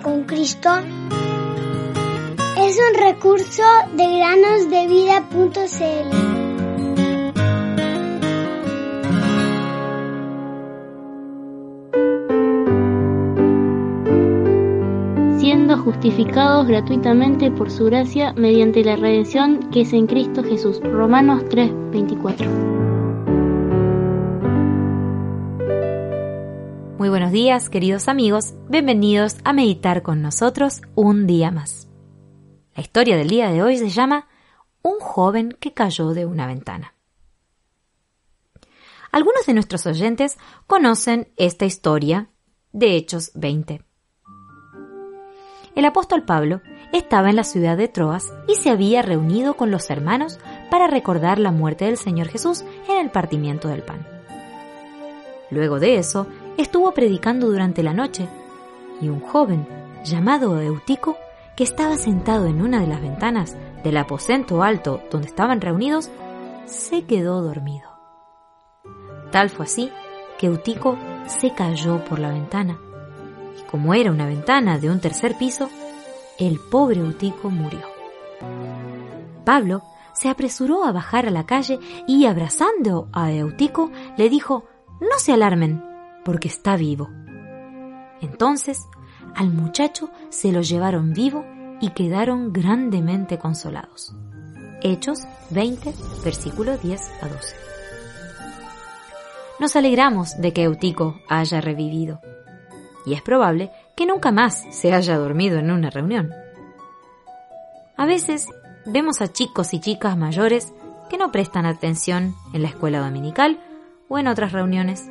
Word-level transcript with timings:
Con 0.00 0.24
Cristo 0.24 0.70
es 2.58 2.78
un 2.78 2.94
recurso 2.98 3.62
de 3.94 4.16
granosdevida.cl. 4.16 5.68
siendo 15.38 15.76
justificados 15.76 16.66
gratuitamente 16.66 17.50
por 17.50 17.70
su 17.70 17.84
gracia 17.84 18.32
mediante 18.32 18.82
la 18.84 18.96
redención 18.96 19.68
que 19.70 19.82
es 19.82 19.92
en 19.92 20.06
Cristo 20.06 20.42
Jesús. 20.42 20.80
Romanos 20.80 21.44
3:24. 21.50 23.01
Muy 27.02 27.08
buenos 27.08 27.32
días, 27.32 27.68
queridos 27.68 28.06
amigos. 28.06 28.54
Bienvenidos 28.68 29.38
a 29.42 29.52
meditar 29.52 30.02
con 30.02 30.22
nosotros 30.22 30.82
un 30.94 31.26
día 31.26 31.50
más. 31.50 31.88
La 32.76 32.82
historia 32.82 33.16
del 33.16 33.26
día 33.26 33.50
de 33.50 33.60
hoy 33.60 33.76
se 33.76 33.88
llama 33.88 34.28
Un 34.82 35.00
joven 35.00 35.56
que 35.58 35.74
cayó 35.74 36.10
de 36.10 36.26
una 36.26 36.46
ventana. 36.46 36.94
Algunos 39.10 39.44
de 39.46 39.52
nuestros 39.52 39.84
oyentes 39.86 40.38
conocen 40.68 41.32
esta 41.36 41.64
historia 41.64 42.28
de 42.70 42.94
Hechos 42.94 43.32
20. 43.34 43.82
El 45.74 45.84
apóstol 45.84 46.22
Pablo 46.22 46.60
estaba 46.92 47.30
en 47.30 47.34
la 47.34 47.42
ciudad 47.42 47.76
de 47.76 47.88
Troas 47.88 48.32
y 48.46 48.54
se 48.54 48.70
había 48.70 49.02
reunido 49.02 49.54
con 49.54 49.72
los 49.72 49.90
hermanos 49.90 50.38
para 50.70 50.86
recordar 50.86 51.40
la 51.40 51.50
muerte 51.50 51.86
del 51.86 51.96
Señor 51.96 52.28
Jesús 52.28 52.62
en 52.88 52.98
el 53.00 53.10
partimiento 53.10 53.66
del 53.66 53.82
pan. 53.82 54.06
Luego 55.52 55.80
de 55.80 55.96
eso, 55.96 56.28
estuvo 56.56 56.92
predicando 56.92 57.48
durante 57.48 57.82
la 57.82 57.92
noche 57.92 58.28
y 59.00 59.08
un 59.08 59.20
joven 59.20 59.66
llamado 60.04 60.60
Eutico, 60.60 61.16
que 61.56 61.64
estaba 61.64 61.96
sentado 61.96 62.46
en 62.46 62.62
una 62.62 62.80
de 62.80 62.86
las 62.86 63.00
ventanas 63.00 63.56
del 63.84 63.96
aposento 63.96 64.62
alto 64.62 65.02
donde 65.10 65.28
estaban 65.28 65.60
reunidos, 65.60 66.10
se 66.66 67.04
quedó 67.04 67.42
dormido. 67.42 67.90
Tal 69.30 69.50
fue 69.50 69.64
así 69.64 69.90
que 70.38 70.46
Eutico 70.46 70.96
se 71.26 71.52
cayó 71.52 72.04
por 72.04 72.18
la 72.18 72.30
ventana 72.30 72.78
como 73.72 73.94
era 73.94 74.10
una 74.10 74.26
ventana 74.26 74.78
de 74.78 74.90
un 74.90 75.00
tercer 75.00 75.38
piso, 75.38 75.70
el 76.38 76.60
pobre 76.60 77.00
Eutico 77.00 77.48
murió. 77.48 77.80
Pablo 79.46 79.82
se 80.12 80.28
apresuró 80.28 80.84
a 80.84 80.92
bajar 80.92 81.26
a 81.26 81.30
la 81.30 81.46
calle 81.46 81.80
y 82.06 82.26
abrazando 82.26 83.08
a 83.14 83.32
Eutico 83.32 83.90
le 84.18 84.28
dijo, 84.28 84.66
no 85.00 85.18
se 85.18 85.32
alarmen, 85.32 85.82
porque 86.24 86.48
está 86.48 86.76
vivo. 86.76 87.10
Entonces 88.20 88.86
al 89.34 89.50
muchacho 89.52 90.10
se 90.28 90.52
lo 90.52 90.62
llevaron 90.62 91.12
vivo 91.12 91.44
y 91.80 91.90
quedaron 91.90 92.52
grandemente 92.52 93.38
consolados. 93.38 94.14
Hechos 94.82 95.20
20, 95.50 95.92
versículo 96.24 96.76
10 96.76 97.10
a 97.22 97.28
12. 97.28 97.56
Nos 99.58 99.76
alegramos 99.76 100.40
de 100.40 100.52
que 100.52 100.64
Eutico 100.64 101.20
haya 101.28 101.60
revivido 101.60 102.20
y 103.06 103.14
es 103.14 103.22
probable 103.22 103.70
que 103.96 104.06
nunca 104.06 104.32
más 104.32 104.64
se 104.70 104.92
haya 104.92 105.16
dormido 105.16 105.58
en 105.58 105.70
una 105.70 105.90
reunión. 105.90 106.30
A 107.96 108.06
veces 108.06 108.48
vemos 108.86 109.20
a 109.20 109.32
chicos 109.32 109.74
y 109.74 109.80
chicas 109.80 110.16
mayores 110.16 110.72
que 111.08 111.18
no 111.18 111.30
prestan 111.30 111.66
atención 111.66 112.34
en 112.52 112.62
la 112.62 112.68
escuela 112.68 113.00
dominical 113.00 113.60
o 114.08 114.18
en 114.18 114.26
otras 114.28 114.52
reuniones 114.52 115.08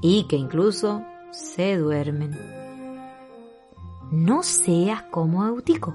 y 0.00 0.24
que 0.24 0.36
incluso 0.36 1.04
se 1.30 1.76
duermen. 1.76 2.38
No 4.10 4.42
seas 4.42 5.02
como 5.04 5.46
Eutico. 5.46 5.94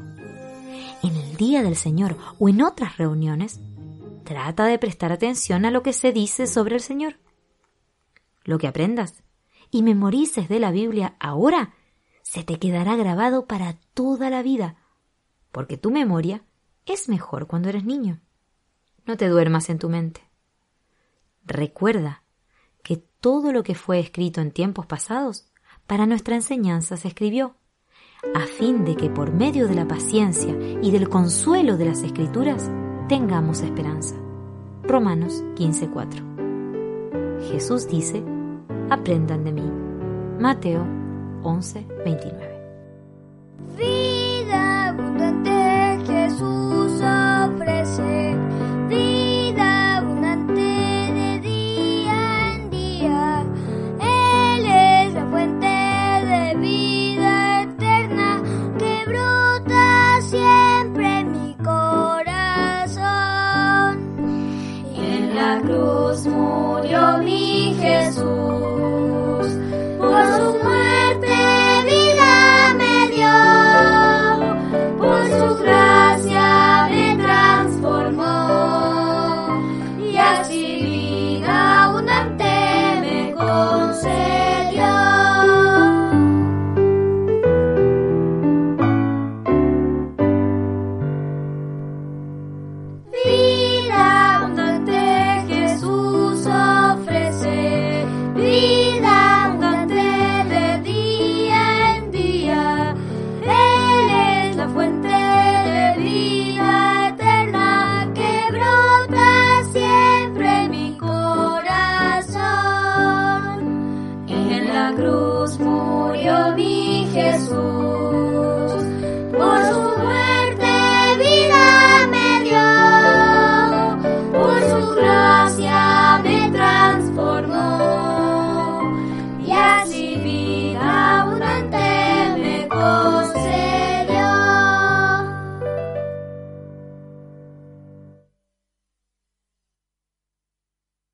En 1.04 1.16
el 1.16 1.36
día 1.38 1.64
del 1.64 1.76
Señor 1.76 2.18
o 2.40 2.50
en 2.50 2.62
otras 2.62 2.98
reuniones, 2.98 3.60
trata 4.24 4.66
de 4.66 4.80
prestar 4.80 5.12
atención 5.12 5.66
a 5.66 5.72
lo 5.72 5.84
que 5.84 5.94
se 5.94 6.12
dice 6.12 6.48
sobre 6.48 6.76
el 6.76 6.82
Señor. 6.82 7.20
Lo 8.44 8.58
que 8.58 8.68
aprendas 8.68 9.24
y 9.72 9.84
memorices 9.84 10.48
de 10.50 10.60
la 10.60 10.72
Biblia 10.72 11.16
ahora, 11.20 11.74
se 12.22 12.44
te 12.44 12.58
quedará 12.58 12.96
grabado 12.96 13.46
para 13.46 13.78
toda 13.94 14.30
la 14.30 14.42
vida, 14.42 14.78
porque 15.52 15.78
tu 15.78 15.92
memoria 15.92 16.44
es 16.86 17.10
mejor 17.10 17.48
cuando 17.48 17.70
eres 17.70 17.86
niño. 17.86 18.20
No 19.06 19.18
te 19.18 19.28
duermas 19.28 19.70
en 19.70 19.80
tu 19.80 19.90
mente. 19.90 20.22
Recuerda 21.44 22.24
que 22.86 22.98
todo 23.20 23.52
lo 23.52 23.64
que 23.64 23.74
fue 23.74 24.00
escrito 24.00 24.40
en 24.40 24.52
tiempos 24.52 24.86
pasados 24.86 25.48
para 25.88 26.06
nuestra 26.06 26.36
enseñanza 26.36 26.96
se 26.98 27.08
escribió, 27.08 27.56
a 28.36 28.42
fin 28.42 28.86
de 28.86 28.96
que 28.96 29.10
por 29.10 29.34
medio 29.34 29.68
de 29.68 29.74
la 29.74 29.88
paciencia 29.88 30.56
y 30.82 30.92
del 30.92 31.10
consuelo 31.10 31.78
de 31.78 31.86
las 31.86 32.04
escrituras 32.04 32.72
tengamos 33.10 33.62
esperanza. 33.62 34.16
Romanos 34.84 35.44
15:4. 35.56 37.50
Jesús 37.52 37.88
dice, 37.88 38.24
aprendan 38.92 39.44
de 39.44 39.52
mí. 39.52 39.72
Mateo 40.40 40.86
11, 41.44 41.88